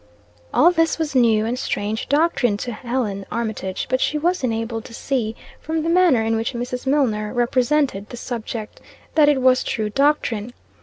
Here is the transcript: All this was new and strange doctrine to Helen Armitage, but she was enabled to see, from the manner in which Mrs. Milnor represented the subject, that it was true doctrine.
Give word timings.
All 0.51 0.71
this 0.71 0.97
was 0.97 1.13
new 1.13 1.45
and 1.45 1.59
strange 1.59 2.09
doctrine 2.09 2.57
to 2.57 2.73
Helen 2.73 3.23
Armitage, 3.31 3.85
but 3.87 4.01
she 4.01 4.17
was 4.17 4.43
enabled 4.43 4.83
to 4.85 4.95
see, 4.95 5.35
from 5.59 5.83
the 5.83 5.89
manner 5.89 6.23
in 6.23 6.35
which 6.35 6.53
Mrs. 6.53 6.87
Milnor 6.87 7.31
represented 7.35 8.09
the 8.09 8.17
subject, 8.17 8.81
that 9.13 9.29
it 9.29 9.41
was 9.43 9.63
true 9.63 9.91
doctrine. 9.91 10.53